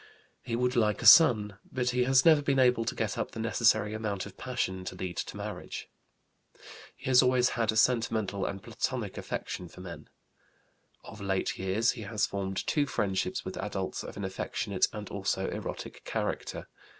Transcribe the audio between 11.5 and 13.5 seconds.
years he has formed two friendships